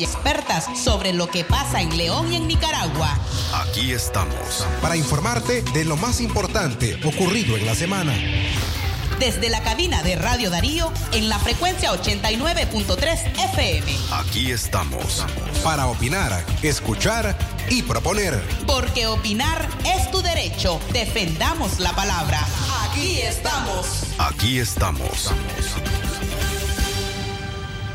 [0.00, 3.18] y expertas sobre lo que pasa en León y en Nicaragua.
[3.54, 4.66] Aquí estamos.
[4.80, 8.14] Para informarte de lo más importante ocurrido en la semana
[9.20, 13.94] desde la cabina de Radio Darío en la frecuencia 89.3 FM.
[14.12, 15.26] Aquí estamos.
[15.62, 17.36] Para opinar, escuchar
[17.68, 18.42] y proponer.
[18.66, 20.80] Porque opinar es tu derecho.
[20.92, 22.40] Defendamos la palabra.
[22.88, 24.04] Aquí estamos.
[24.18, 25.30] Aquí estamos.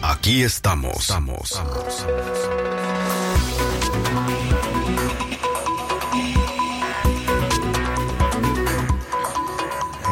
[0.07, 1.11] Aquí estamos.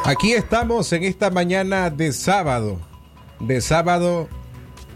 [0.04, 2.80] Aquí estamos en esta mañana de sábado,
[3.40, 4.28] de sábado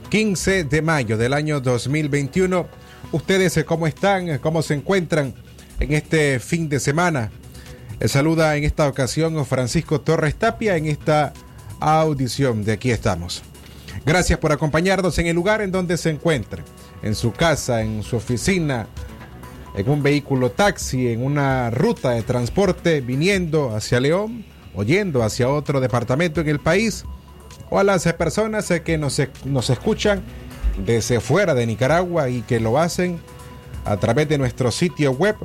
[0.09, 2.65] 15 de mayo del año 2021.
[3.11, 4.39] Ustedes, eh, ¿cómo están?
[4.39, 5.35] ¿Cómo se encuentran
[5.79, 7.29] en este fin de semana?
[7.99, 11.33] Les saluda en esta ocasión Francisco Torres Tapia en esta
[11.79, 13.43] audición de Aquí estamos.
[14.05, 16.63] Gracias por acompañarnos en el lugar en donde se encuentre,
[17.03, 18.87] en su casa, en su oficina,
[19.75, 24.45] en un vehículo taxi, en una ruta de transporte viniendo hacia León
[24.77, 27.03] oyendo hacia otro departamento en el país
[27.69, 30.23] o a las personas que nos, nos escuchan
[30.85, 33.19] desde fuera de Nicaragua y que lo hacen
[33.83, 35.35] a través de nuestro sitio web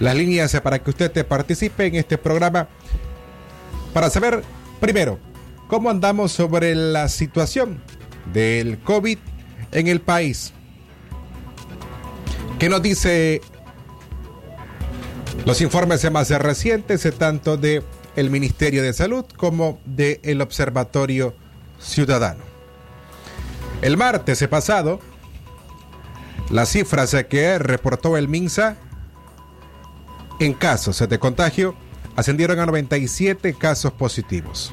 [0.00, 2.68] Las líneas para que usted participe en este programa
[3.92, 4.44] para saber,
[4.80, 5.18] primero,
[5.66, 7.82] cómo andamos sobre la situación
[8.32, 9.18] del COVID
[9.72, 10.52] en el país.
[12.58, 13.40] ¿Qué nos dice
[15.46, 17.84] los informes más recientes, tanto de
[18.30, 21.36] Ministerio de Salud como del el Observatorio
[21.78, 22.42] Ciudadano?
[23.80, 24.98] El martes pasado,
[26.50, 28.76] las cifras que reportó el MINSA
[30.40, 31.76] en casos de contagio
[32.16, 34.72] ascendieron a 97 casos positivos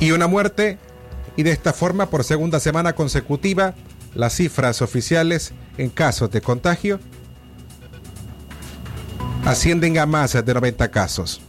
[0.00, 0.78] y una muerte
[1.36, 3.74] y de esta forma por segunda semana consecutiva
[4.14, 7.00] las cifras oficiales en casos de contagio
[9.44, 11.40] ascienden a más de 90 casos,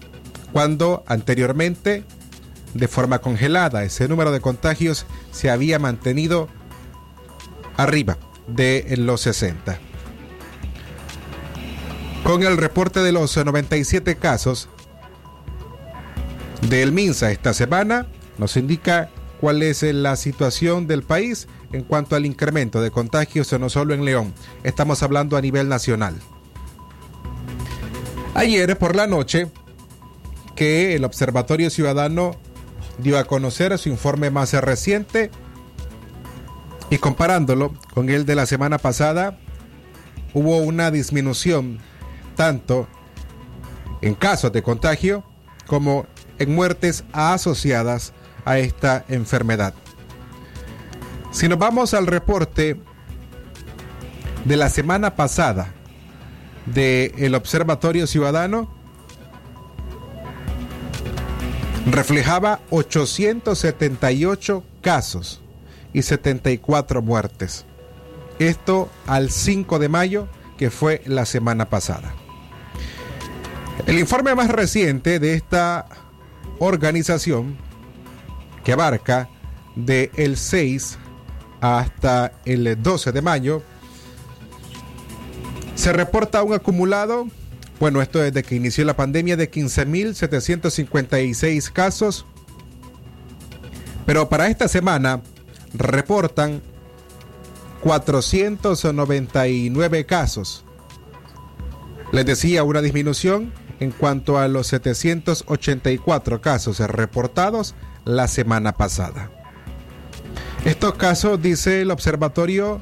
[0.52, 2.04] cuando anteriormente
[2.74, 6.50] de forma congelada ese número de contagios se había mantenido
[7.78, 8.18] arriba
[8.48, 9.80] de los 60.
[12.24, 14.68] Con el reporte de los 97 casos
[16.70, 19.10] del MINSA esta semana, nos indica
[19.40, 24.06] cuál es la situación del país en cuanto al incremento de contagios, no solo en
[24.06, 26.16] León, estamos hablando a nivel nacional.
[28.34, 29.48] Ayer por la noche,
[30.56, 32.36] que el Observatorio Ciudadano
[32.98, 35.32] dio a conocer su informe más reciente
[36.90, 39.38] y comparándolo con el de la semana pasada,
[40.34, 41.80] hubo una disminución
[42.36, 42.88] tanto
[44.02, 45.24] en casos de contagio
[45.66, 46.06] como
[46.38, 48.14] en muertes asociadas
[48.46, 49.74] esta enfermedad.
[51.32, 52.80] Si nos vamos al reporte
[54.46, 55.74] de la semana pasada
[56.66, 58.70] del Observatorio Ciudadano,
[61.86, 65.42] reflejaba 878 casos
[65.94, 67.66] y 74 muertes.
[68.40, 70.28] Esto al 5 de mayo,
[70.58, 72.14] que fue la semana pasada.
[73.88, 75.86] El informe más reciente de esta
[76.60, 77.58] organización,
[78.66, 79.30] que abarca
[79.76, 80.98] de el 6
[81.62, 83.62] hasta el 12 de mayo,
[85.76, 87.30] se reporta un acumulado,
[87.80, 92.26] bueno, esto desde que inició la pandemia, de 15.756 casos,
[94.06, 95.22] pero para esta semana
[95.74, 96.62] reportan
[97.82, 100.66] 499 casos.
[102.12, 109.32] Les decía una disminución en cuanto a los 784 casos reportados la semana pasada.
[110.64, 112.82] Estos casos, dice el observatorio,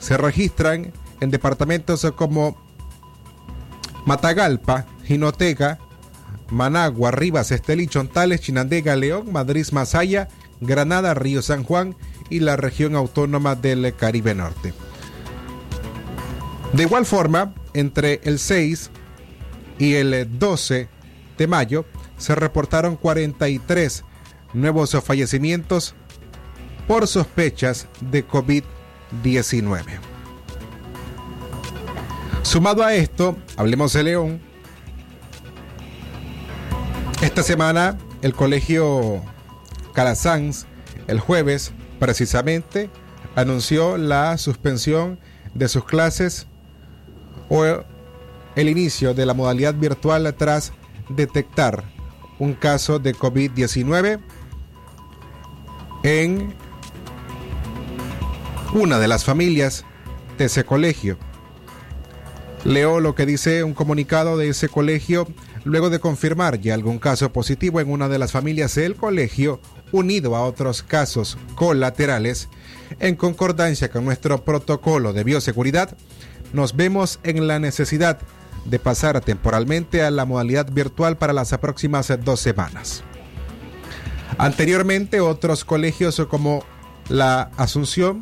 [0.00, 2.56] se registran en departamentos como
[4.04, 5.78] Matagalpa, Jinotega,
[6.50, 10.28] Managua, Rivas, Estelí, Chontales, Chinandega, León, Madrid, Masaya
[10.60, 11.96] Granada, Río San Juan
[12.30, 14.72] y la región autónoma del Caribe Norte.
[16.72, 18.90] De igual forma, entre el 6
[19.78, 20.88] y el 12
[21.38, 21.84] de mayo
[22.18, 24.04] se reportaron 43
[24.52, 25.94] nuevos fallecimientos
[26.86, 29.84] por sospechas de COVID-19.
[32.42, 34.40] Sumado a esto, hablemos de León.
[37.20, 39.22] Esta semana el colegio
[39.92, 40.66] Calasanz,
[41.08, 42.90] el jueves precisamente,
[43.34, 45.18] anunció la suspensión
[45.54, 46.46] de sus clases
[47.48, 47.64] o
[48.56, 50.72] el inicio de la modalidad virtual tras
[51.08, 51.84] detectar
[52.38, 54.20] un caso de COVID-19
[56.02, 56.54] en
[58.74, 59.84] una de las familias
[60.36, 61.18] de ese colegio.
[62.64, 65.26] Leo lo que dice un comunicado de ese colegio
[65.64, 69.60] luego de confirmar ya algún caso positivo en una de las familias del colegio,
[69.92, 72.48] unido a otros casos colaterales,
[73.00, 75.96] en concordancia con nuestro protocolo de bioseguridad,
[76.52, 78.18] nos vemos en la necesidad
[78.64, 83.04] de pasar temporalmente a la modalidad virtual para las próximas dos semanas.
[84.36, 86.64] Anteriormente, otros colegios como
[87.08, 88.20] la Asunción,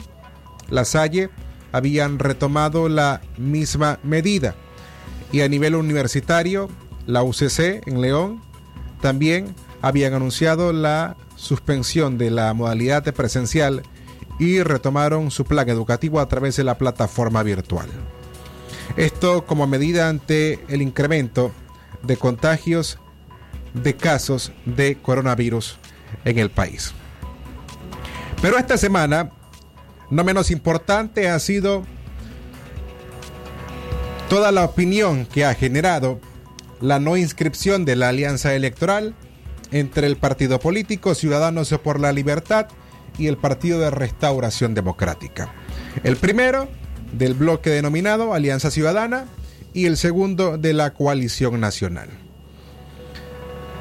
[0.69, 1.31] la Salle,
[1.73, 4.55] habían retomado la misma medida.
[5.33, 6.69] Y a nivel universitario,
[7.07, 8.41] la UCC en León
[9.01, 13.83] también habían anunciado la suspensión de la modalidad presencial
[14.39, 17.89] y retomaron su plan educativo a través de la plataforma virtual.
[18.97, 21.53] Esto como medida ante el incremento
[22.03, 22.99] de contagios
[23.75, 25.79] de casos de coronavirus
[26.25, 26.93] en el país.
[28.43, 29.31] Pero esta semana,
[30.11, 31.85] no menos importante, ha sido
[34.29, 36.21] toda la opinión que ha generado
[36.81, 39.15] la no inscripción de la alianza electoral
[39.71, 42.69] entre el partido político Ciudadanos por la Libertad
[43.19, 45.53] y el Partido de Restauración Democrática.
[46.05, 46.69] El primero
[47.13, 49.27] del bloque denominado Alianza Ciudadana
[49.73, 52.26] y el segundo de la Coalición Nacional.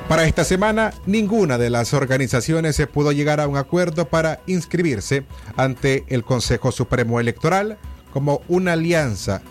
[0.08, 5.26] Para esta semana, ninguna de las organizaciones se pudo llegar a un acuerdo para inscribirse
[5.58, 7.80] ante el Consejo Supremo Electoral
[8.14, 9.42] como una alianza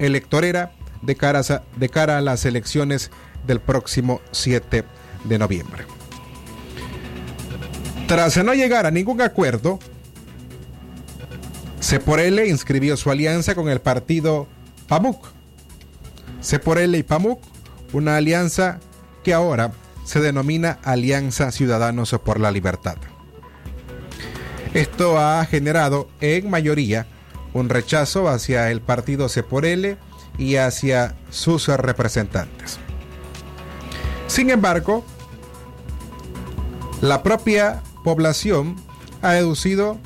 [0.00, 0.72] electorera
[1.02, 3.12] de cara, a, las elecciones
[3.46, 4.84] del próximo 7
[5.22, 5.84] de noviembre.
[8.08, 9.78] Tras no llegar a ningún acuerdo,
[11.78, 14.48] C por L inscribió su alianza con el partido
[14.88, 15.26] PAMUC.
[16.40, 17.40] C por L y PAMUC,
[17.92, 18.80] una alianza
[19.22, 19.72] que ahora
[20.04, 22.96] se denomina Alianza Ciudadanos por la Libertad.
[24.74, 27.06] Esto ha generado en mayoría
[27.52, 29.98] un rechazo hacia el partido C por L
[30.38, 32.78] y hacia sus representantes.
[34.26, 35.04] Sin embargo,
[37.02, 38.76] la propia población
[39.20, 39.98] ha deducido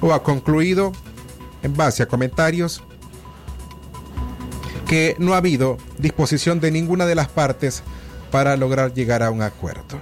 [0.00, 0.92] o ha concluido,
[1.62, 2.82] en base a comentarios,
[4.86, 7.82] que no ha habido disposición de ninguna de las partes
[8.30, 10.00] para lograr llegar a un acuerdo.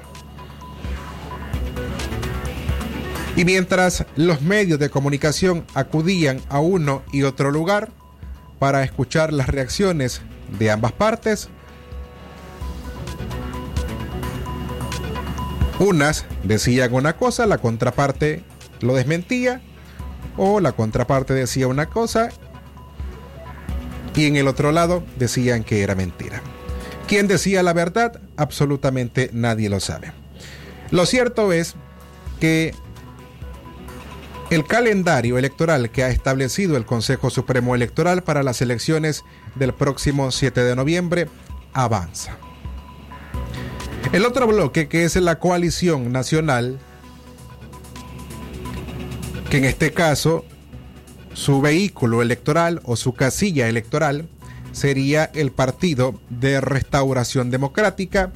[3.36, 7.90] Y mientras los medios de comunicación acudían a uno y otro lugar
[8.58, 10.22] para escuchar las reacciones
[10.58, 11.50] de ambas partes,
[15.78, 18.42] unas decían una cosa, la contraparte
[18.80, 19.60] lo desmentía
[20.38, 22.30] o la contraparte decía una cosa
[24.14, 26.40] y en el otro lado decían que era mentira.
[27.08, 28.20] ¿Quién decía la verdad?
[28.36, 30.12] Absolutamente nadie lo sabe.
[30.90, 31.74] Lo cierto es
[32.40, 32.74] que
[34.50, 40.30] el calendario electoral que ha establecido el Consejo Supremo Electoral para las elecciones del próximo
[40.30, 41.28] 7 de noviembre
[41.72, 42.36] avanza.
[44.12, 46.78] El otro bloque, que es la coalición nacional,
[49.50, 50.44] que en este caso
[51.34, 54.28] su vehículo electoral o su casilla electoral
[54.76, 58.30] sería el Partido de Restauración Democrática,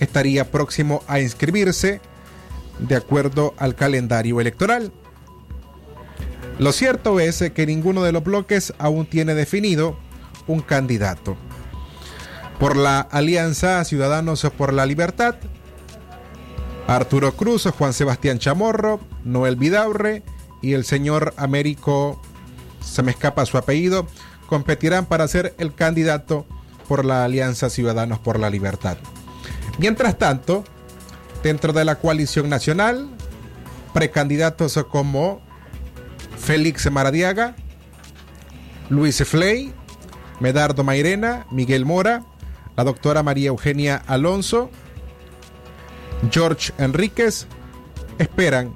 [0.00, 2.00] estaría próximo a inscribirse
[2.80, 4.92] de acuerdo al calendario electoral.
[6.58, 9.96] Lo cierto es que ninguno de los bloques aún tiene definido
[10.48, 11.36] un candidato.
[12.58, 15.36] Por la Alianza Ciudadanos por la Libertad,
[16.88, 20.24] Arturo Cruz, Juan Sebastián Chamorro, Noel Vidaurre
[20.60, 22.20] y el señor Américo,
[22.80, 24.08] se me escapa su apellido,
[24.46, 26.46] competirán para ser el candidato
[26.88, 28.96] por la Alianza Ciudadanos por la Libertad.
[29.78, 30.64] Mientras tanto,
[31.42, 33.08] dentro de la coalición nacional,
[33.92, 35.40] precandidatos como
[36.38, 37.56] Félix Maradiaga,
[38.88, 39.72] Luis Fley,
[40.40, 42.24] Medardo Mairena, Miguel Mora,
[42.76, 44.70] la doctora María Eugenia Alonso,
[46.30, 47.46] George Enríquez
[48.18, 48.74] esperan,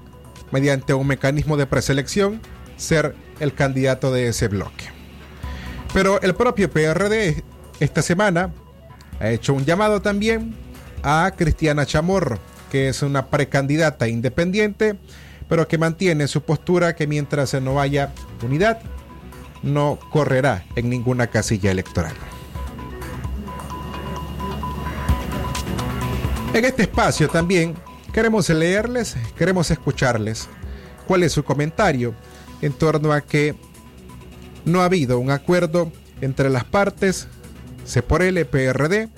[0.51, 2.41] mediante un mecanismo de preselección,
[2.77, 5.00] ser el candidato de ese bloque.
[5.93, 7.43] Pero el propio PRD
[7.81, 8.53] esta semana
[9.19, 10.55] ha hecho un llamado también
[11.03, 12.39] a Cristiana Chamorro,
[12.71, 14.97] que es una precandidata independiente,
[15.49, 18.81] pero que mantiene su postura que mientras no haya unidad,
[19.63, 22.15] no correrá en ninguna casilla electoral.
[26.55, 27.75] En este espacio también
[28.13, 30.49] queremos leerles, queremos escucharles
[31.07, 32.15] cuál es su comentario
[32.63, 33.55] en torno a que
[34.65, 37.29] no ha habido un acuerdo entre las partes,
[37.85, 39.09] C por L, PRD,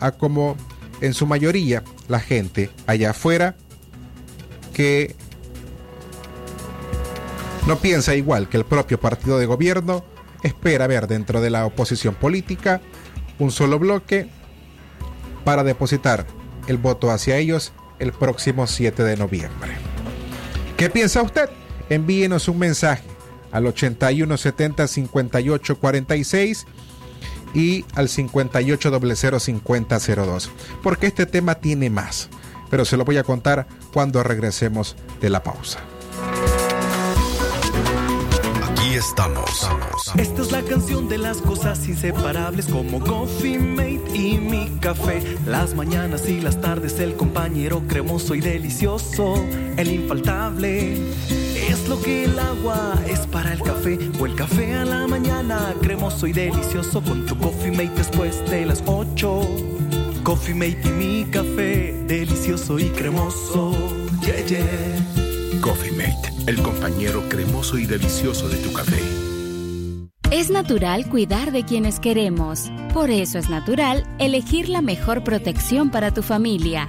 [0.00, 0.56] a como
[1.00, 3.56] en su mayoría la gente allá afuera
[4.72, 5.14] que
[7.66, 10.04] no piensa igual que el propio partido de gobierno,
[10.42, 12.80] espera ver dentro de la oposición política
[13.38, 14.28] un solo bloque
[15.44, 16.26] para depositar
[16.66, 19.72] el voto hacia ellos el próximo 7 de noviembre.
[20.76, 21.48] ¿Qué piensa usted?
[21.88, 23.17] Envíenos un mensaje
[23.52, 26.66] al 8170 5846
[27.54, 30.50] y al 58005002,
[30.82, 32.30] porque este tema tiene más,
[32.70, 35.80] pero se lo voy a contar cuando regresemos de la pausa.
[38.70, 39.68] Aquí estamos.
[40.16, 45.22] Esta es la canción de las cosas inseparables como Coffee Mate y mi café.
[45.46, 49.34] Las mañanas y las tardes, el compañero cremoso y delicioso,
[49.76, 50.96] el infaltable.
[51.68, 55.74] Es lo que el agua es para el café o el café a la mañana,
[55.82, 59.40] cremoso y delicioso con tu Coffee Mate después de las 8.
[60.22, 63.72] Coffee Mate y mi café, delicioso y cremoso.
[64.22, 65.60] Yeah, yeah.
[65.60, 69.02] Coffee Mate, el compañero cremoso y delicioso de tu café.
[70.30, 72.70] Es natural cuidar de quienes queremos.
[72.94, 76.88] Por eso es natural elegir la mejor protección para tu familia.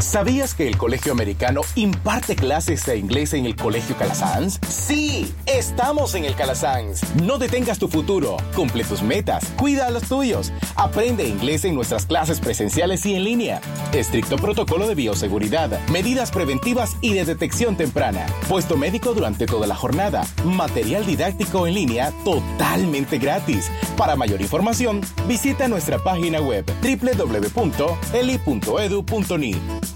[0.00, 4.60] ¿Sabías que el Colegio Americano imparte clases de inglés en el Colegio Calasanz?
[4.68, 7.00] Sí, estamos en el Calasanz.
[7.22, 10.52] No detengas tu futuro, cumple tus metas, cuida a los tuyos.
[10.76, 13.62] Aprende inglés en nuestras clases presenciales y en línea.
[13.92, 18.26] Estricto protocolo de bioseguridad, medidas preventivas y de detección temprana.
[18.48, 20.26] Puesto médico durante toda la jornada.
[20.44, 23.70] Material didáctico en línea totalmente gratis.
[23.96, 27.86] Para mayor información, visita nuestra página web www.eli.edu.ni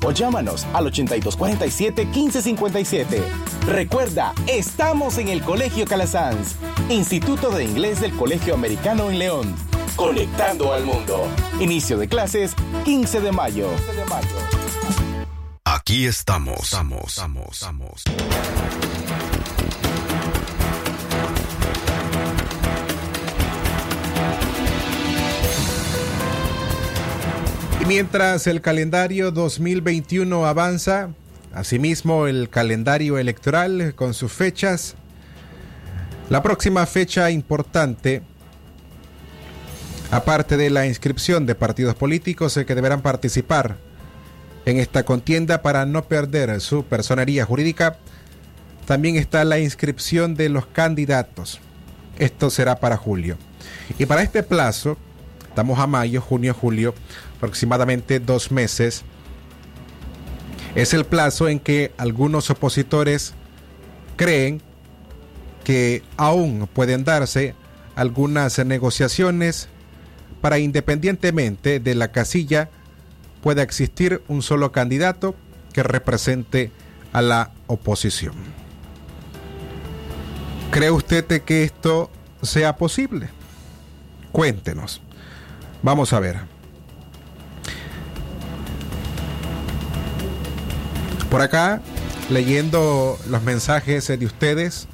[0.04, 3.24] o llámanos al 8247-1557.
[3.66, 6.54] Recuerda, estamos en el Colegio Calasanz,
[6.88, 9.54] Instituto de Inglés del Colegio Americano en León.
[9.96, 11.26] Conectando al mundo.
[11.60, 12.54] Inicio de clases
[12.84, 13.68] 15 de mayo.
[13.68, 14.28] 15 de mayo.
[15.64, 16.60] Aquí estamos.
[16.62, 18.04] Estamos, estamos, estamos.
[27.90, 31.10] Mientras el calendario 2021 avanza,
[31.52, 34.94] asimismo el calendario electoral con sus fechas,
[36.28, 38.22] la próxima fecha importante,
[40.12, 43.76] aparte de la inscripción de partidos políticos que deberán participar
[44.66, 47.96] en esta contienda para no perder su personería jurídica,
[48.86, 51.58] también está la inscripción de los candidatos.
[52.20, 53.36] Esto será para julio.
[53.98, 54.96] Y para este plazo,
[55.60, 56.94] estamos a mayo, junio, julio,
[57.36, 59.02] aproximadamente dos meses,
[60.74, 63.34] es el plazo en que algunos opositores
[64.16, 64.62] creen
[65.62, 67.54] que aún pueden darse
[67.94, 69.68] algunas negociaciones
[70.40, 72.70] para independientemente de la casilla
[73.42, 75.34] pueda existir un solo candidato
[75.74, 76.72] que represente
[77.12, 78.32] a la oposición.
[80.70, 83.28] ¿Cree usted que esto sea posible?
[84.32, 85.02] Cuéntenos.
[85.82, 86.38] Vamos a ver.
[91.30, 91.80] Por acá,
[92.28, 94.88] leyendo los mensajes de ustedes,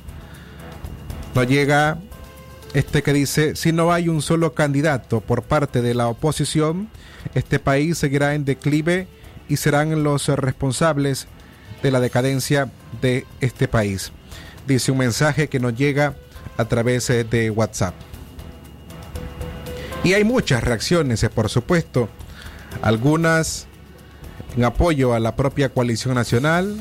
[1.34, 1.98] nos llega
[2.74, 6.90] este que dice, si no hay un solo candidato por parte de la oposición,
[7.34, 9.08] este país seguirá en declive
[9.48, 11.26] y serán los responsables
[11.82, 14.12] de la decadencia de este país.
[14.66, 16.16] Dice un mensaje que nos llega
[16.58, 17.94] a través de WhatsApp.
[20.06, 22.08] Y hay muchas reacciones, por supuesto,
[22.80, 23.66] Algunas
[24.56, 26.76] en apoyo a la propia coalición nacional,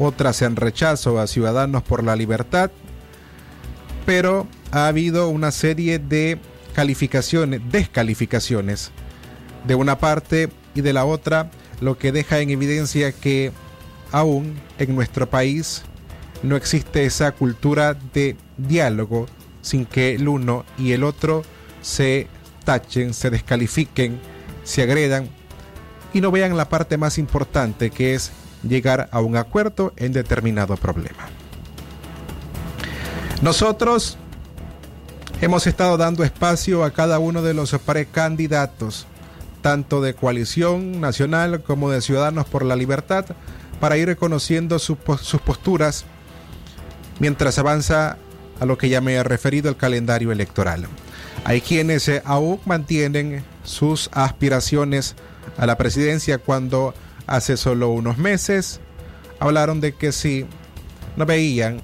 [0.00, 2.72] otras en rechazo a Ciudadanos por la Libertad,
[4.04, 6.40] pero ha habido una serie de
[6.74, 8.90] calificaciones, descalificaciones
[9.64, 13.52] de una parte y de la otra, lo que deja en evidencia que
[14.10, 15.82] aún en nuestro país
[16.42, 19.26] no existe esa cultura de diálogo
[19.62, 21.44] sin que el uno y el otro
[21.84, 22.28] se
[22.64, 24.18] tachen, se descalifiquen,
[24.64, 25.28] se agredan
[26.14, 28.32] y no vean la parte más importante que es
[28.66, 31.28] llegar a un acuerdo en determinado problema.
[33.42, 34.16] Nosotros
[35.42, 39.06] hemos estado dando espacio a cada uno de los precandidatos,
[39.60, 43.26] tanto de coalición nacional como de Ciudadanos por la Libertad,
[43.78, 46.06] para ir reconociendo sus posturas
[47.18, 48.16] mientras avanza
[48.58, 50.86] a lo que ya me he referido el calendario electoral.
[51.42, 55.16] Hay quienes eh, aún mantienen sus aspiraciones
[55.56, 56.94] a la presidencia cuando
[57.26, 58.80] hace solo unos meses
[59.40, 60.46] hablaron de que si
[61.16, 61.80] no veían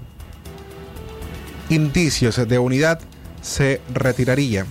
[1.68, 3.00] indicios de unidad
[3.42, 4.66] se retirarían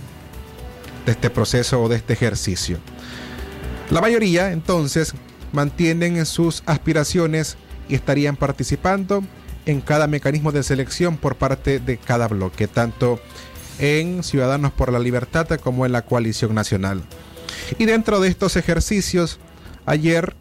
[1.06, 2.78] de este proceso o de este ejercicio.
[3.90, 5.14] La mayoría entonces
[5.52, 7.56] mantienen sus aspiraciones
[7.88, 9.24] y estarían participando
[9.66, 13.20] en cada mecanismo de selección por parte de cada bloque, tanto
[13.80, 17.02] en Ciudadanos por la Libertad como en la coalición nacional.
[17.78, 19.38] Y dentro de estos ejercicios,
[19.86, 20.34] ayer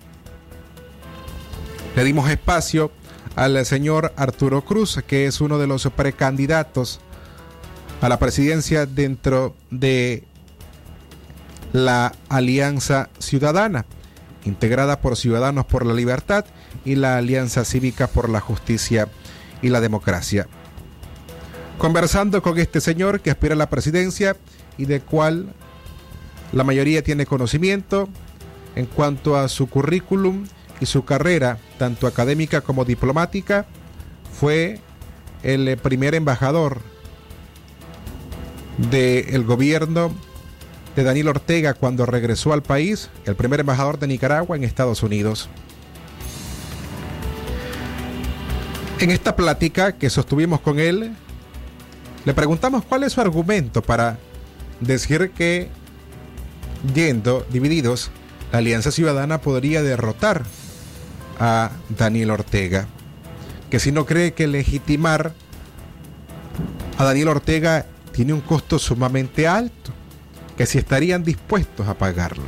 [1.96, 2.92] le dimos espacio
[3.36, 7.00] al señor Arturo Cruz, que es uno de los precandidatos
[8.02, 10.24] a la presidencia dentro de
[11.72, 13.86] la Alianza Ciudadana,
[14.44, 16.46] integrada por Ciudadanos por la Libertad
[16.86, 19.08] y la Alianza Cívica por la Justicia
[19.62, 20.48] y la Democracia.
[21.80, 24.36] Conversando con este señor que aspira a la presidencia
[24.78, 25.54] y de cual
[26.52, 28.10] la mayoría tiene conocimiento
[28.76, 30.46] en cuanto a su currículum
[30.82, 33.66] y su carrera, tanto académica como diplomática,
[34.38, 34.82] fue
[35.42, 36.82] el primer embajador
[38.92, 40.12] del gobierno
[40.98, 45.48] de Daniel Ortega cuando regresó al país, el primer embajador de Nicaragua en Estados Unidos.
[49.00, 51.16] En esta plática que sostuvimos con él,
[52.26, 54.18] le preguntamos cuál es su argumento para
[54.80, 55.70] decir que
[56.94, 58.12] yendo divididos,
[58.52, 60.44] la Alianza Ciudadana podría derrotar
[61.40, 62.88] a Daniel Ortega.
[63.70, 65.34] Que si no cree que legitimar
[66.98, 69.92] a Daniel Ortega tiene un costo sumamente alto,
[70.58, 72.44] que si estarían dispuestos a pagarlo.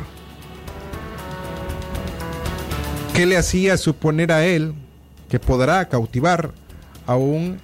[3.14, 4.74] ¿Qué le hacía suponer a él
[5.30, 6.52] que podrá cautivar
[7.06, 7.60] a un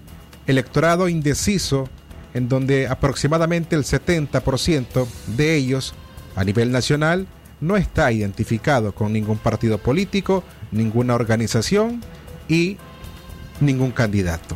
[0.46, 1.89] electorado indeciso
[2.38, 5.95] en donde aproximadamente el 70% de ellos
[6.36, 7.26] a nivel nacional
[7.60, 12.04] no está identificado con ningún partido político, ninguna organización
[12.47, 12.78] y
[13.60, 14.56] ningún candidato.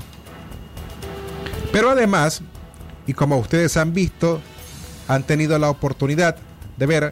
[1.72, 2.44] Pero además,
[3.08, 4.40] y como ustedes han visto,
[5.08, 6.36] han tenido la oportunidad
[6.78, 7.12] de ver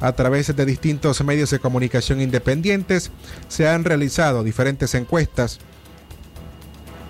[0.00, 3.12] a través de distintos medios de comunicación independientes,
[3.46, 5.60] se han realizado diferentes encuestas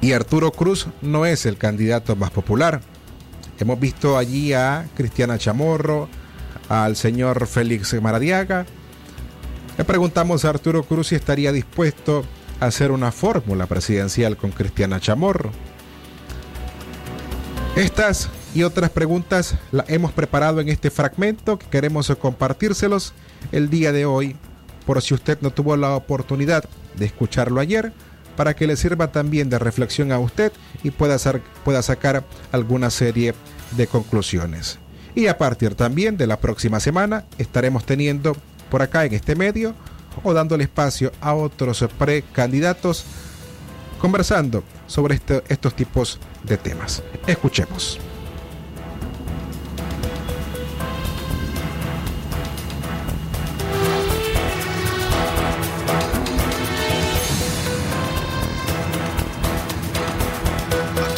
[0.02, 2.82] y Arturo Cruz no es el candidato más popular.
[3.60, 6.08] Hemos visto allí a Cristiana Chamorro,
[6.68, 8.66] al señor Félix Maradiaga.
[9.76, 12.24] Le preguntamos a Arturo Cruz si estaría dispuesto
[12.60, 15.50] a hacer una fórmula presidencial con Cristiana Chamorro.
[17.74, 23.12] Estas y otras preguntas las hemos preparado en este fragmento que queremos compartírselos
[23.50, 24.36] el día de hoy,
[24.86, 26.64] por si usted no tuvo la oportunidad
[26.96, 27.92] de escucharlo ayer,
[28.38, 30.52] para que le sirva también de reflexión a usted
[30.84, 31.16] y pueda,
[31.64, 32.22] pueda sacar
[32.52, 33.34] alguna serie
[33.72, 34.78] de conclusiones.
[35.16, 38.36] Y a partir también de la próxima semana estaremos teniendo
[38.70, 39.74] por acá en este medio
[40.22, 43.06] o dándole espacio a otros precandidatos
[44.00, 47.02] conversando sobre este, estos tipos de temas.
[47.26, 47.98] Escuchemos.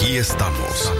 [0.00, 0.90] Aquí estamos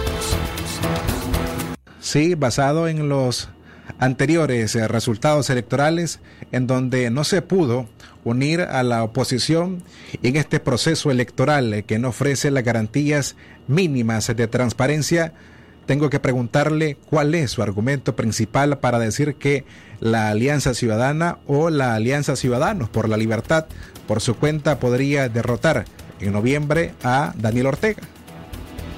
[1.99, 3.49] Sí, basado en los
[3.97, 6.19] anteriores eh, resultados electorales
[6.51, 7.89] en donde no se pudo
[8.23, 9.81] unir a la oposición
[10.21, 13.37] en este proceso electoral eh, que no ofrece las garantías
[13.67, 15.33] mínimas de transparencia,
[15.87, 19.65] tengo que preguntarle cuál es su argumento principal para decir que
[19.99, 23.65] la Alianza Ciudadana o la Alianza Ciudadanos por la Libertad
[24.07, 25.85] por su cuenta podría derrotar
[26.19, 28.03] en noviembre a Daniel Ortega.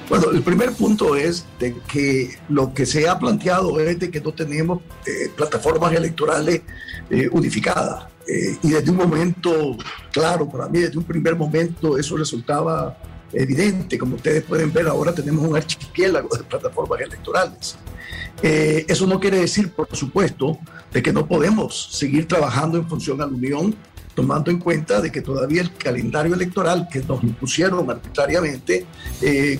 [0.08, 4.20] Bueno, el primer punto es de que lo que se ha planteado es de que
[4.20, 6.60] no tenemos eh, plataformas electorales
[7.08, 8.06] eh, unificadas.
[8.26, 9.76] Eh, y desde un momento,
[10.12, 12.98] claro, para mí desde un primer momento eso resultaba
[13.32, 13.98] evidente.
[13.98, 17.76] Como ustedes pueden ver, ahora tenemos un archipiélago de plataformas electorales.
[18.42, 20.58] eso no quiere decir, por supuesto,
[20.92, 23.74] de que no podemos seguir trabajando en función a la unión
[24.14, 28.86] tomando en cuenta de que todavía el calendario electoral que nos impusieron arbitrariamente
[29.20, 29.58] eh,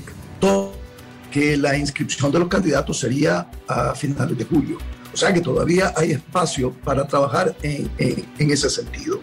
[1.31, 4.79] que la inscripción de los candidatos sería a finales de julio.
[5.13, 9.21] O sea que todavía hay espacio para trabajar en, en, ese sentido.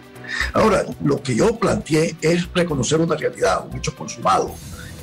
[0.52, 4.54] Ahora, lo que yo planteé es reconocer una realidad, un hecho consumado,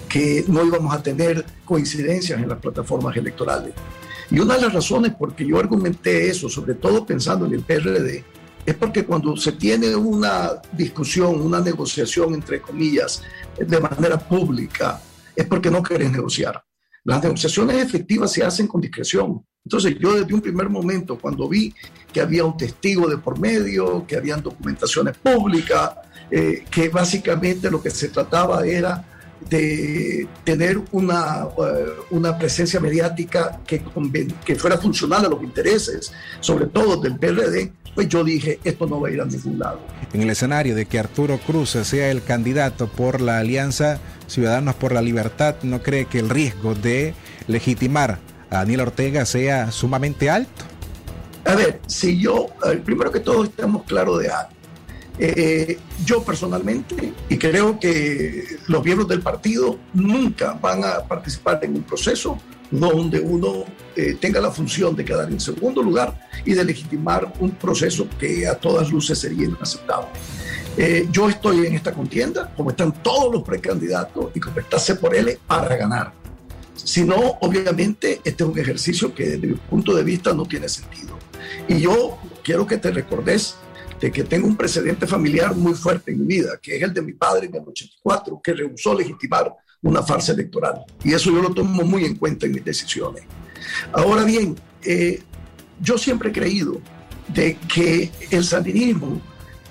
[0.07, 3.73] que no íbamos a tener coincidencias en las plataformas electorales.
[4.31, 7.61] Y una de las razones por que yo argumenté eso, sobre todo pensando en el
[7.61, 8.23] PRD,
[8.65, 13.23] es porque cuando se tiene una discusión, una negociación, entre comillas,
[13.57, 15.01] de manera pública,
[15.35, 16.63] es porque no querés negociar.
[17.03, 19.43] Las negociaciones efectivas se hacen con discreción.
[19.63, 21.73] Entonces yo desde un primer momento, cuando vi
[22.11, 25.91] que había un testigo de por medio, que habían documentaciones públicas,
[26.31, 29.05] eh, que básicamente lo que se trataba era
[29.49, 33.81] de tener una, eh, una presencia mediática que,
[34.45, 38.99] que fuera funcional a los intereses, sobre todo del PRD, pues yo dije, esto no
[39.01, 39.79] va a ir a ningún lado.
[40.13, 44.91] En el escenario de que Arturo Cruz sea el candidato por la alianza Ciudadanos por
[44.91, 47.13] la Libertad, ¿no cree que el riesgo de
[47.47, 50.65] legitimar a Daniel Ortega sea sumamente alto?
[51.45, 52.47] A ver, si yo,
[52.85, 54.49] primero que todo estamos claros de algo.
[55.21, 61.75] Eh, yo personalmente, y creo que los miembros del partido nunca van a participar en
[61.75, 62.37] un proceso
[62.71, 63.65] donde uno
[63.99, 68.47] eh, tenga la función de quedar en segundo lugar y de legitimar un proceso que
[68.47, 70.07] a todas luces sería inaceptable.
[70.77, 75.13] Eh, yo estoy en esta contienda, como están todos los precandidatos, y como está por
[75.13, 76.13] él para ganar.
[76.75, 80.69] Si no, obviamente, este es un ejercicio que desde mi punto de vista no tiene
[80.69, 81.17] sentido.
[81.67, 83.55] Y yo quiero que te recordes
[83.99, 87.01] de que tengo un precedente familiar muy fuerte en mi vida, que es el de
[87.01, 90.85] mi padre en el 84, que rehusó legitimar una farsa electoral.
[91.03, 93.23] Y eso yo lo tomo muy en cuenta en mis decisiones.
[93.93, 95.21] Ahora bien, eh,
[95.81, 96.81] yo siempre he creído
[97.27, 99.21] de que el sandinismo,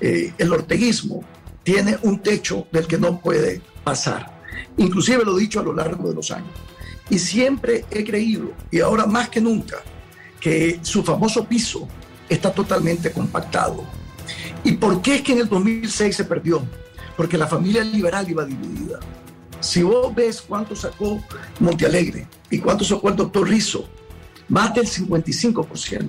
[0.00, 1.24] eh, el orteguismo,
[1.62, 4.40] tiene un techo del que no puede pasar.
[4.76, 6.50] Inclusive lo he dicho a lo largo de los años.
[7.10, 9.78] Y siempre he creído, y ahora más que nunca,
[10.40, 11.88] que su famoso piso
[12.28, 13.84] está totalmente compactado
[14.64, 16.62] ¿Y por qué es que en el 2006 se perdió?
[17.16, 19.00] Porque la familia liberal iba dividida.
[19.60, 21.22] Si vos ves cuánto sacó
[21.60, 23.88] Montealegre y cuánto sacó el doctor Rizzo,
[24.48, 26.08] más del 55%.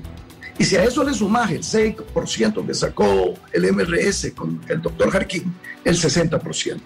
[0.58, 5.10] Y si a eso le sumas el 6% que sacó el MRS con el doctor
[5.10, 5.54] Jarquín,
[5.86, 6.82] el 60%.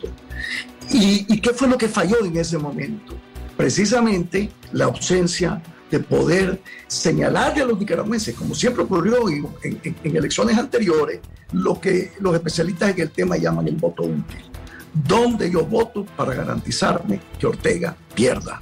[0.91, 3.15] ¿Y, ¿Y qué fue lo que falló en ese momento?
[3.57, 5.61] Precisamente la ausencia
[5.93, 11.19] de poder señalarle a los nicaragüenses, como siempre ocurrió en, elecciones anteriores,
[11.51, 14.43] lo que los especialistas en el tema llaman el voto útil.
[14.93, 18.59] ¿Dónde yo voto para garantizarme que Ortega pierda?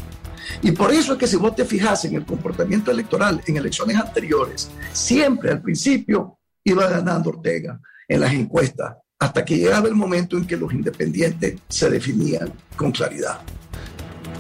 [0.62, 3.98] Y por eso es que si vos te fijas en el comportamiento electoral en elecciones
[3.98, 10.38] anteriores, siempre al principio iba ganando Ortega en las encuestas, hasta que llegaba el momento
[10.38, 13.40] en que los independientes se definían con claridad.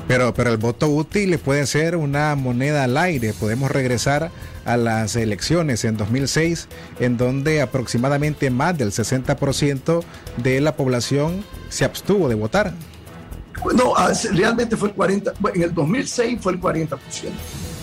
[0.08, 3.34] Pero, pero el voto útil puede ser una moneda al aire.
[3.34, 4.32] Podemos regresar
[4.66, 6.68] a las elecciones en 2006,
[7.00, 10.04] en donde aproximadamente más del 60%
[10.38, 12.74] de la población se abstuvo de votar.
[13.76, 13.94] No,
[14.34, 16.98] realmente fue el 40%, en el 2006 fue el 40%,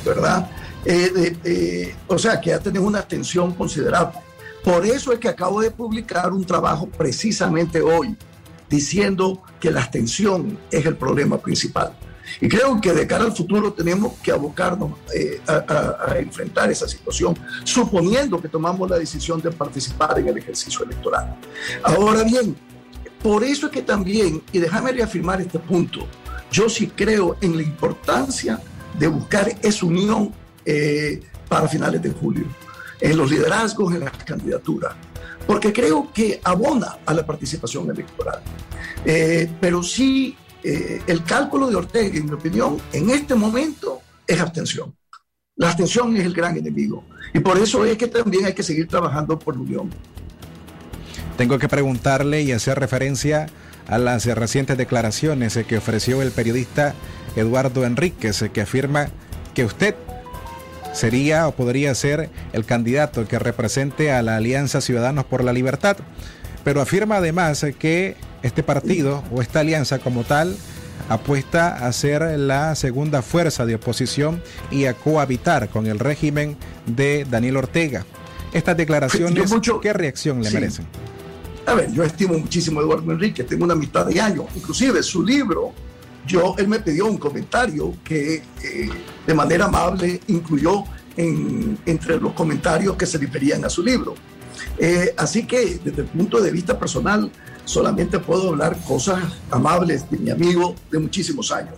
[0.05, 0.51] ¿verdad?
[0.85, 4.19] Eh, o sea que ha tenido una tensión considerable.
[4.65, 8.17] Por eso es que acabo de publicar un trabajo precisamente hoy,
[8.69, 11.93] diciendo que la abstención es el problema principal.
[12.41, 17.37] Y creo que de cara al futuro tenemos que abocarnos eh, a, enfrentar esa situación,
[17.65, 21.37] suponiendo que tomamos la decisión de participar en el ejercicio electoral.
[21.83, 22.57] Ahora bien,
[23.23, 26.07] por eso es que también, y déjame reafirmar este punto,
[26.51, 28.61] yo sí creo en la importancia
[28.99, 30.33] de buscar esa unión
[30.65, 32.47] eh, para finales de julio,
[33.01, 34.95] en los liderazgos, en las candidaturas,
[35.47, 38.41] porque creo que abona a la participación electoral.
[39.05, 44.41] Eh, pero sí eh, el cálculo de Ortega, en mi opinión, en este momento es
[44.41, 44.95] abstención.
[45.57, 47.05] La abstención es el gran enemigo.
[47.35, 49.91] Y por eso es que también hay que seguir trabajando por la unión.
[51.37, 53.47] Tengo que preguntarle y hacer referencia
[53.87, 56.95] a las recientes declaraciones que ofreció el periodista
[57.37, 59.09] Eduardo Enríquez, que afirma
[59.55, 59.95] que usted
[60.93, 65.97] sería o podría ser el candidato que represente a la Alianza Ciudadanos por la Libertad,
[66.65, 70.57] pero afirma además que este partido o esta alianza como tal
[71.09, 77.27] apuesta a ser la segunda fuerza de oposición y a cohabitar con el régimen de
[77.29, 78.05] Daniel Ortega.
[78.53, 79.51] Estas declaraciones,
[79.83, 80.87] ¿qué reacción le merecen?
[81.67, 85.23] A ver, yo estimo muchísimo a Eduardo Enrique, tengo una mitad de años, inclusive su
[85.23, 85.73] libro,
[86.27, 88.91] yo, él me pidió un comentario que eh,
[89.27, 90.85] de manera amable incluyó
[91.17, 94.15] entre los comentarios que se referían a su libro.
[94.79, 97.31] Eh, así que desde el punto de vista personal,
[97.69, 101.75] solamente puedo hablar cosas amables de mi amigo de muchísimos años,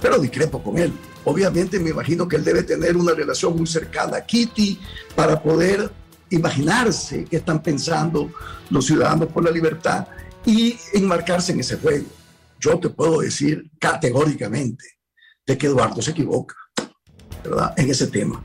[0.00, 0.92] pero discrepo con él.
[1.24, 4.78] Obviamente me imagino que él debe tener una relación muy cercana a Kitty
[5.14, 5.90] para poder
[6.28, 8.30] imaginarse qué están pensando
[8.68, 10.06] los ciudadanos por la libertad
[10.44, 12.06] y enmarcarse en ese juego.
[12.60, 14.84] Yo te puedo decir categóricamente
[15.46, 16.54] de que Eduardo se equivoca,
[17.42, 17.72] ¿verdad?
[17.78, 18.44] En ese tema.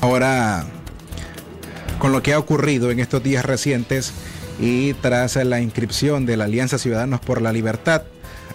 [0.00, 0.66] Ahora,
[1.98, 4.14] con lo que ha ocurrido en estos días recientes
[4.58, 8.02] y tras la inscripción de la Alianza Ciudadanos por la Libertad,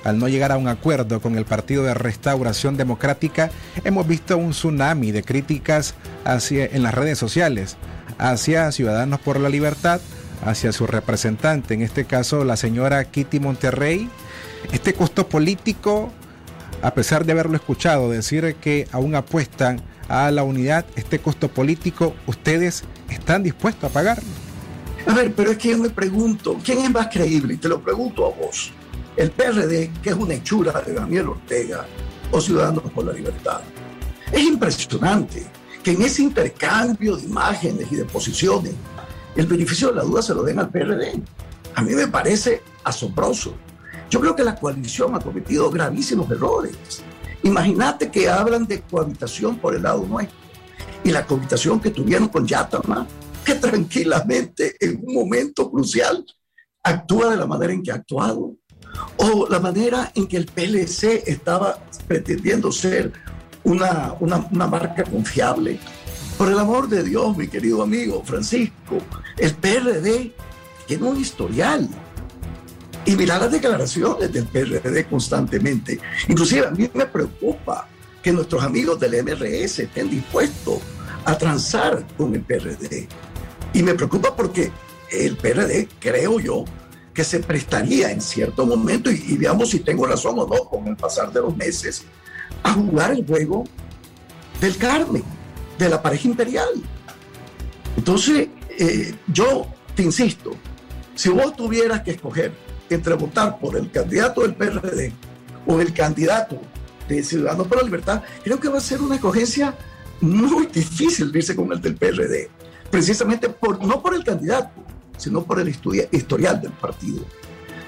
[0.04, 3.52] al no llegar a un acuerdo con el Partido de Restauración Democrática,
[3.86, 7.78] hemos visto un tsunami de críticas hacia, en las redes sociales
[8.18, 10.02] hacia Ciudadanos por la Libertad,
[10.46, 14.10] hacia su representante, en este caso la señora Kitty Monterrey.
[14.72, 16.12] Este costo político,
[16.82, 22.14] a pesar de haberlo escuchado decir que aún apuestan a la unidad, este costo político,
[22.28, 24.43] ¿ustedes están dispuestos a pagarlo?
[25.14, 27.54] A ver, pero es que yo me pregunto, ¿quién es más creíble?
[27.54, 28.72] Y te lo pregunto a vos
[29.16, 31.86] el PRD, que es una hechura de Daniel Ortega,
[32.32, 33.62] o Ciudadanos por la Libertad.
[34.32, 35.46] Es impresionante
[35.84, 38.74] que en ese intercambio de imágenes y de posiciones,
[39.36, 41.22] el beneficio de la duda se lo den al PRD.
[41.76, 43.54] A mí me parece asombroso.
[44.10, 47.04] Yo creo que la coalición ha cometido gravísimos errores.
[47.44, 50.36] Imagínate que hablan de cohabitación por el lado nuestro
[51.04, 53.06] y la cohabitación que tuvieron con Yatama,
[53.44, 56.26] que tranquilamente en un momento crucial
[56.84, 58.56] actúa de la manera en que ha actuado
[59.18, 61.78] o la manera en que el PLC estaba
[62.08, 63.12] pretendiendo ser
[63.64, 65.80] una, una, marca confiable.
[66.38, 68.98] Por el amor de Dios, mi querido amigo Francisco,
[69.38, 70.34] el PRD
[70.88, 71.88] tiene un historial.
[73.06, 76.00] Y mira las declaraciones del PRD constantemente.
[76.28, 77.88] Inclusive a mí me preocupa
[78.22, 80.80] que nuestros amigos del MRS estén dispuestos
[81.26, 83.08] a transar con el PRD.
[83.74, 84.72] Y me preocupa porque
[85.12, 86.66] el PRD, creo yo,
[87.14, 90.96] que se prestaría en cierto momento, y, veamos si tengo razón o no, con el
[90.96, 92.04] pasar de los meses,
[92.64, 93.66] a jugar el juego
[94.60, 95.24] del Carmen,
[95.78, 96.70] de la pareja imperial.
[97.98, 100.52] Entonces, eh, yo te insisto,
[101.16, 102.52] si vos tuvieras que escoger
[102.90, 105.14] entre votar por el candidato del PRD
[105.68, 106.60] o el candidato
[107.08, 109.76] de Ciudadanos por la Libertad, creo que va a ser una escogencia
[110.22, 112.50] muy difícil irse con el del PRD,
[112.94, 114.84] precisamente por, no por el candidato,
[115.18, 117.26] sino por el historial del partido.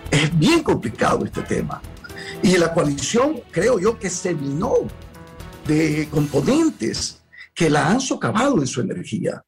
[0.09, 1.79] Es bien complicado este tema.
[2.41, 4.73] Y la coalición, creo yo, que se minó
[5.67, 7.21] de componentes
[7.53, 9.43] que la han socavado en su energía.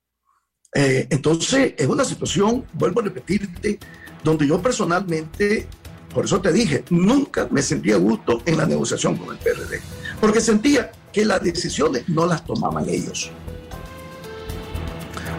[0.76, 3.80] Eh, entonces, es una situación, vuelvo a repetirte,
[4.24, 5.68] donde yo personalmente,
[6.14, 9.82] por eso te dije, nunca me sentía gusto en la negociación con el PRD,
[10.22, 13.32] porque sentía que las decisiones no las tomaban ellos.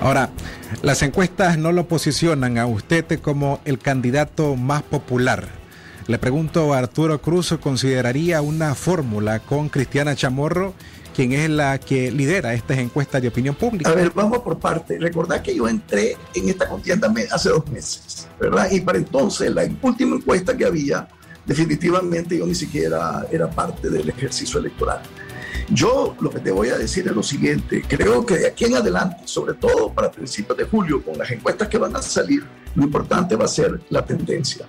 [0.00, 0.30] Ahora,
[0.82, 5.48] las encuestas no lo posicionan a usted como el candidato más popular.
[6.06, 10.72] Le pregunto a Arturo Cruz, ¿consideraría una fórmula con Cristiana Chamorro,
[11.14, 13.90] quien es la que lidera estas encuestas de opinión pública?
[13.90, 14.98] A ver, vamos por parte.
[14.98, 18.70] Recordad que yo entré en esta contienda hace dos meses, ¿verdad?
[18.70, 21.08] Y para entonces, la última encuesta que había,
[21.44, 25.02] definitivamente yo ni siquiera era parte del ejercicio electoral.
[25.70, 28.76] Yo lo que te voy a decir es lo siguiente, creo que de aquí en
[28.76, 32.42] adelante, sobre todo para principios de julio, con las encuestas que van a salir,
[32.74, 34.64] lo importante va a ser la tendencia.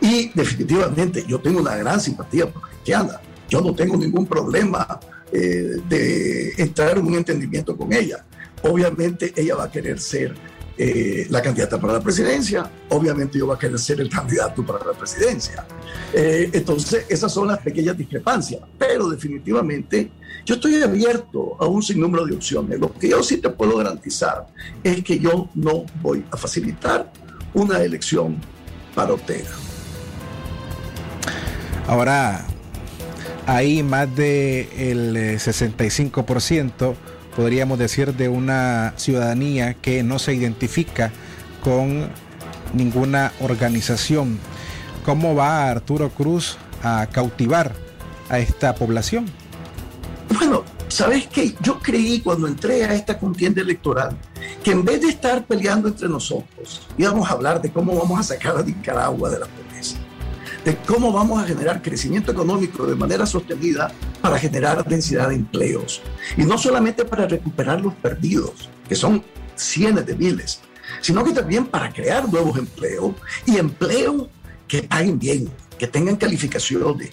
[0.00, 4.98] Y definitivamente yo tengo una gran simpatía por Cristiana, yo no tengo ningún problema
[5.30, 8.24] eh, de entrar en un entendimiento con ella.
[8.62, 10.34] Obviamente ella va a querer ser
[10.78, 14.82] eh, la candidata para la presidencia, obviamente yo va a querer ser el candidato para
[14.82, 15.66] la presidencia.
[16.14, 20.10] Eh, entonces, esas son las pequeñas discrepancias, pero definitivamente
[20.44, 22.78] yo estoy abierto a un sinnúmero de opciones.
[22.78, 24.46] Lo que yo sí te puedo garantizar
[24.82, 27.12] es que yo no voy a facilitar
[27.54, 28.36] una elección
[28.94, 29.50] para Ortega.
[31.86, 32.46] Ahora,
[33.46, 36.94] hay más del de 65%
[37.40, 41.10] podríamos decir, de una ciudadanía que no se identifica
[41.62, 42.10] con
[42.74, 44.38] ninguna organización.
[45.04, 47.72] ¿Cómo va Arturo Cruz a cautivar
[48.28, 49.26] a esta población?
[50.30, 51.54] Bueno, ¿sabes qué?
[51.60, 54.16] Yo creí cuando entré a esta contienda electoral
[54.62, 58.22] que en vez de estar peleando entre nosotros, íbamos a hablar de cómo vamos a
[58.22, 59.96] sacar a Nicaragua de la pobreza,
[60.64, 63.90] de cómo vamos a generar crecimiento económico de manera sostenida
[64.20, 66.00] para generar densidad de empleos.
[66.36, 69.24] Y no solamente para recuperar los perdidos, que son
[69.56, 70.60] cientos de miles,
[71.00, 73.14] sino que también para crear nuevos empleos
[73.46, 74.28] y empleos
[74.68, 77.10] que paguen bien, que tengan calificaciones.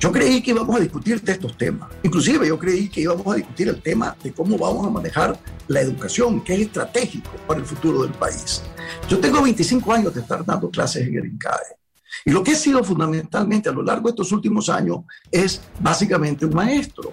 [0.00, 1.88] Yo creí que íbamos a discutir de estos temas.
[2.02, 5.80] Inclusive yo creí que íbamos a discutir el tema de cómo vamos a manejar la
[5.80, 8.64] educación, que es estratégico para el futuro del país.
[9.08, 11.76] Yo tengo 25 años de estar dando clases en el INCAE.
[12.24, 16.44] Y lo que he sido fundamentalmente a lo largo de estos últimos años es básicamente
[16.44, 17.12] un maestro.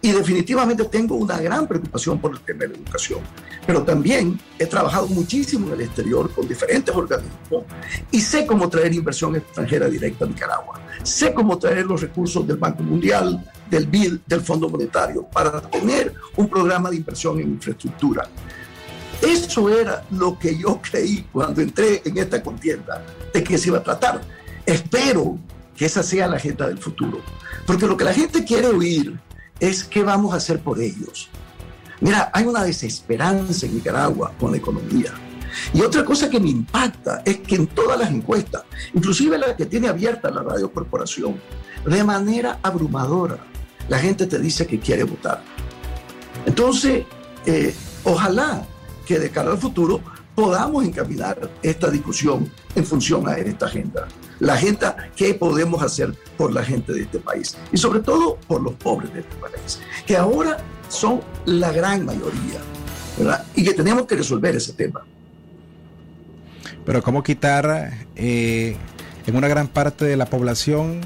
[0.00, 3.20] Y definitivamente tengo una gran preocupación por el tema de la educación.
[3.66, 7.64] Pero también he trabajado muchísimo en el exterior con diferentes organismos
[8.10, 10.80] y sé cómo traer inversión extranjera directa a Nicaragua.
[11.02, 16.14] Sé cómo traer los recursos del Banco Mundial, del BID, del Fondo Monetario, para tener
[16.36, 18.28] un programa de inversión en infraestructura.
[19.22, 23.78] Eso era lo que yo creí cuando entré en esta contienda, de que se iba
[23.78, 24.20] a tratar.
[24.64, 25.38] Espero
[25.76, 27.20] que esa sea la agenda del futuro,
[27.66, 29.18] porque lo que la gente quiere oír
[29.60, 31.28] es qué vamos a hacer por ellos.
[32.00, 35.12] Mira, hay una desesperanza en Nicaragua con la economía.
[35.72, 39.66] Y otra cosa que me impacta es que en todas las encuestas, inclusive la que
[39.66, 41.40] tiene abierta la radio corporación,
[41.86, 43.38] de manera abrumadora,
[43.88, 45.42] la gente te dice que quiere votar.
[46.44, 47.04] Entonces,
[47.46, 48.66] eh, ojalá
[49.06, 50.00] que de cara al futuro
[50.34, 54.06] podamos encaminar esta discusión en función a esta agenda.
[54.38, 57.56] La agenda, ¿qué podemos hacer por la gente de este país?
[57.72, 62.60] Y sobre todo por los pobres de este país, que ahora son la gran mayoría,
[63.16, 63.44] ¿verdad?
[63.54, 65.04] Y que tenemos que resolver ese tema.
[66.84, 68.76] Pero ¿cómo quitar eh,
[69.26, 71.00] en una gran parte de la población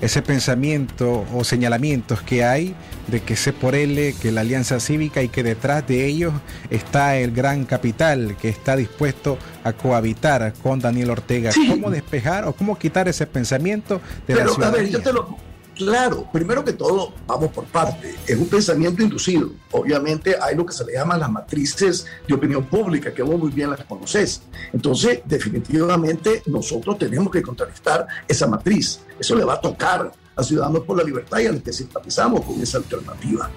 [0.00, 2.74] ese pensamiento o señalamientos que hay
[3.08, 6.32] de que se por L, que la alianza cívica y que detrás de ellos
[6.70, 11.50] está el gran capital que está dispuesto a cohabitar con Daniel Ortega.
[11.68, 14.68] ¿Cómo despejar o cómo quitar ese pensamiento de la ciudadanía?
[14.68, 15.36] A ver, yo te lo,
[15.80, 18.14] Claro, primero que todo, vamos por parte.
[18.26, 19.50] Es un pensamiento inducido.
[19.70, 23.50] Obviamente hay lo que se le llama las matrices de opinión pública, que vos muy
[23.50, 24.42] bien las conoces.
[24.74, 29.00] Entonces, definitivamente nosotros tenemos que contrarrestar esa matriz.
[29.18, 32.42] Eso le va a tocar a Ciudadanos por la Libertad y a los que simpatizamos
[32.42, 33.48] con esa alternativa.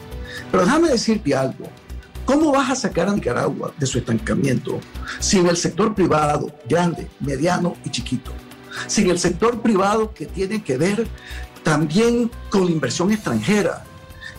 [0.49, 1.65] Pero déjame decirte algo.
[2.23, 4.79] ¿Cómo vas a sacar a Nicaragua de su estancamiento
[5.19, 8.31] sin el sector privado, grande, mediano y chiquito?
[8.87, 11.05] Sin el sector privado que tiene que ver
[11.63, 13.83] también con la inversión extranjera.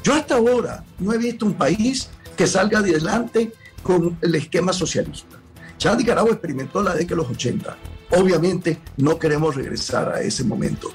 [0.03, 5.37] Yo hasta ahora no he visto un país que salga adelante con el esquema socialista.
[5.79, 7.77] Ya Nicaragua experimentó la década de los 80.
[8.11, 10.89] Obviamente no queremos regresar a ese momento.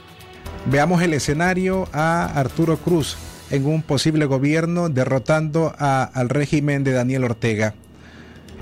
[0.66, 3.18] Veamos el escenario a Arturo Cruz
[3.50, 7.74] en un posible gobierno derrotando al régimen de Daniel Ortega.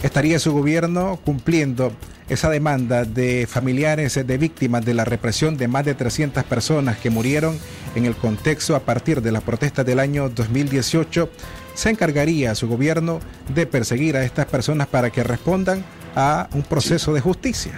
[0.04, 1.92] ¿Estaría su gobierno cumpliendo
[2.30, 7.10] esa demanda de familiares de víctimas de la represión de más de 300 personas que
[7.10, 7.58] murieron
[7.96, 11.30] en el contexto a partir de las protestas del año 2018,
[11.74, 13.20] se encargaría a su gobierno
[13.54, 15.86] de perseguir a estas personas para que respondan
[16.16, 17.74] a un proceso de justicia.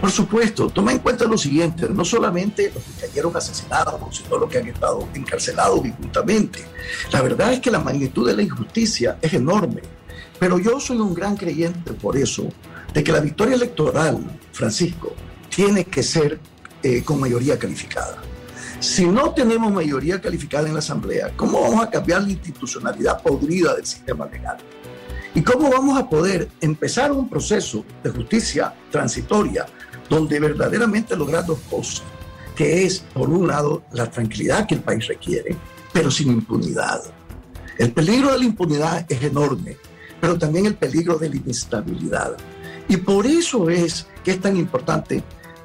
[0.00, 4.50] Por supuesto, toma en cuenta lo siguiente, no solamente los que cayeron asesinados, sino los
[4.50, 6.64] que han estado encarcelados injustamente.
[7.10, 9.80] La verdad es que la magnitud de la injusticia es enorme,
[10.38, 12.48] pero yo soy un gran creyente por eso
[12.94, 14.18] de que la victoria electoral,
[14.52, 15.14] Francisco,
[15.54, 16.38] tiene que ser
[16.82, 18.18] eh, con mayoría calificada.
[18.78, 23.74] Si no tenemos mayoría calificada en la Asamblea, ¿cómo vamos a cambiar la institucionalidad podrida
[23.74, 24.58] del sistema legal?
[25.34, 29.66] ¿Y cómo vamos a poder empezar un proceso de justicia transitoria
[30.08, 32.04] donde verdaderamente lograr dos cosas?
[32.54, 35.56] Que es, por un lado, la tranquilidad que el país requiere,
[35.92, 37.02] pero sin impunidad.
[37.78, 39.76] El peligro de la impunidad es enorme,
[40.20, 42.36] pero también el peligro de la inestabilidad.
[42.88, 45.22] Y por eso es que es tan importante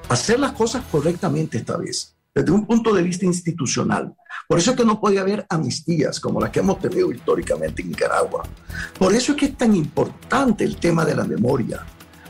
[0.09, 4.15] hacer las cosas correctamente esta vez, desde un punto de vista institucional.
[4.47, 7.89] Por eso es que no puede haber amnistías como las que hemos tenido históricamente en
[7.89, 8.43] Nicaragua.
[8.97, 11.85] Por eso es que es tan importante el tema de la memoria.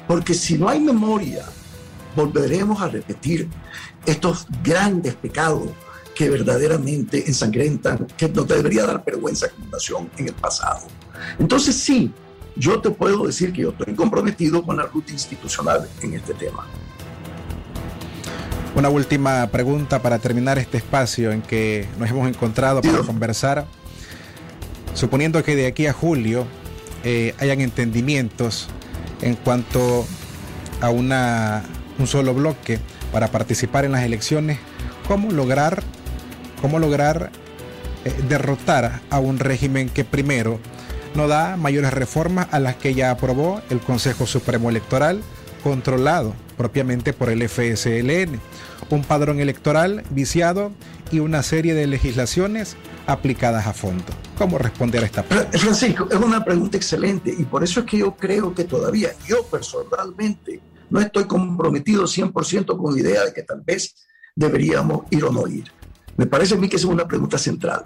[0.07, 1.45] Porque si no hay memoria,
[2.15, 3.47] volveremos a repetir
[4.05, 5.69] estos grandes pecados
[6.15, 10.87] que verdaderamente ensangrentan, que nos debería dar vergüenza como nación en el pasado.
[11.37, 12.11] Entonces sí,
[12.59, 16.67] yo te puedo decir que yo estoy comprometido con la ruta institucional en este tema.
[18.75, 23.65] Una última pregunta para terminar este espacio en que nos hemos encontrado para conversar.
[24.93, 26.45] Suponiendo que de aquí a julio
[27.03, 28.67] eh, hayan entendimientos
[29.21, 30.05] en cuanto
[30.81, 31.63] a una,
[31.97, 32.79] un solo bloque
[33.11, 34.59] para participar en las elecciones,
[35.07, 35.81] ¿cómo lograr,
[36.61, 37.31] cómo lograr
[38.05, 40.59] eh, derrotar a un régimen que primero
[41.15, 45.21] no da mayores reformas a las que ya aprobó el Consejo Supremo Electoral,
[45.63, 48.39] controlado propiamente por el FSLN.
[48.89, 50.71] un padrón electoral viciado
[51.11, 54.05] y una serie de legislaciones aplicadas a fondo.
[54.37, 55.57] ¿Cómo responder a esta pregunta?
[55.57, 59.43] Francisco, es una pregunta excelente y por eso es que yo creo que todavía yo
[59.43, 63.95] personalmente no estoy comprometido 100% con la idea de que tal vez
[64.35, 65.71] deberíamos ir o no ir.
[66.17, 67.83] Me parece a mí que es una pregunta central.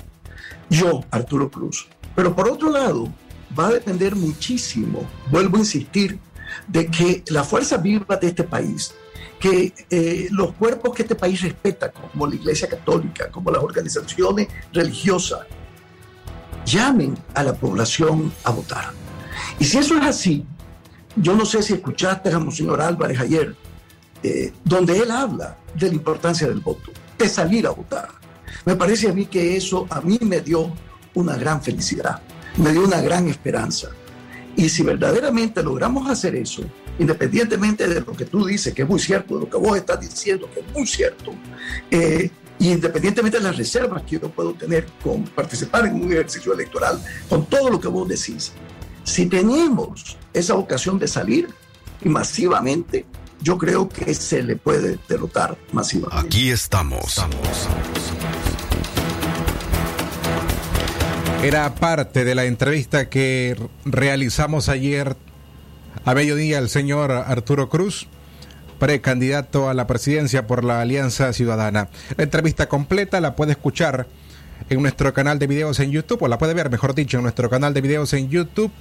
[0.69, 1.87] Yo, Arturo Cruz.
[2.15, 3.11] Pero por otro lado,
[3.57, 6.19] va a depender muchísimo, vuelvo a insistir,
[6.67, 8.93] de que la fuerza viva de este país,
[9.39, 14.47] que eh, los cuerpos que este país respeta, como la Iglesia Católica, como las organizaciones
[14.71, 15.41] religiosas,
[16.65, 18.91] llamen a la población a votar.
[19.59, 20.45] Y si eso es así,
[21.15, 23.55] yo no sé si escuchaste a Monseñor Álvarez ayer,
[24.23, 28.09] eh, donde él habla de la importancia del voto, de salir a votar.
[28.65, 30.71] Me parece a mí que eso a mí me dio
[31.15, 32.21] una gran felicidad,
[32.57, 33.89] me dio una gran esperanza.
[34.55, 36.63] Y si verdaderamente logramos hacer eso,
[36.99, 39.99] independientemente de lo que tú dices, que es muy cierto, de lo que vos estás
[39.99, 41.33] diciendo, que es muy cierto,
[41.89, 46.53] eh, y independientemente de las reservas que yo puedo tener con participar en un ejercicio
[46.53, 48.53] electoral, con todo lo que vos decís,
[49.03, 51.49] si tenemos esa ocasión de salir
[52.01, 53.05] y masivamente,
[53.41, 56.27] yo creo que se le puede derrotar masivamente.
[56.27, 57.21] Aquí estamos.
[61.43, 65.17] Era parte de la entrevista que realizamos ayer
[66.05, 68.07] a mediodía al señor Arturo Cruz,
[68.79, 71.89] precandidato a la presidencia por la Alianza Ciudadana.
[72.15, 74.07] La entrevista completa la puede escuchar
[74.69, 77.49] en nuestro canal de videos en YouTube, o la puede ver, mejor dicho, en nuestro
[77.49, 78.71] canal de videos en YouTube,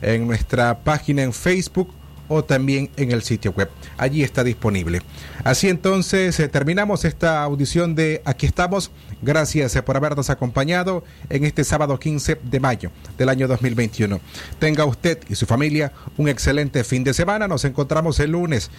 [0.00, 1.92] en nuestra página en Facebook
[2.30, 3.68] o también en el sitio web.
[3.98, 5.02] Allí está disponible.
[5.42, 8.92] Así entonces eh, terminamos esta audición de Aquí estamos.
[9.20, 14.20] Gracias eh, por habernos acompañado en este sábado 15 de mayo del año 2021.
[14.60, 17.48] Tenga usted y su familia un excelente fin de semana.
[17.48, 18.70] Nos encontramos el lunes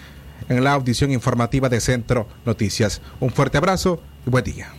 [0.48, 3.02] en la audición informativa de Centro Noticias.
[3.20, 4.72] Un fuerte abrazo y buen día.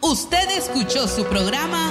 [0.00, 1.90] Usted escuchó su programa